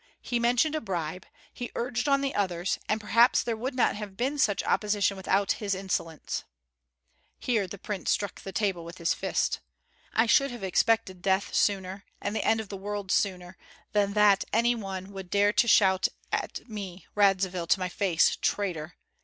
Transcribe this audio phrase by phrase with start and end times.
[0.19, 4.17] He mentioned a bribe; he urged on the others, and perhaps there would not have
[4.17, 6.43] been such opposition without his insolence."
[7.37, 9.59] Here the prince struck the table with his fist.
[10.13, 13.59] "I should have expected death sooner, and the end of the world sooner,
[13.91, 18.95] than that any one would dare to shout at me, Radzivill, to my face, 'Traitor!'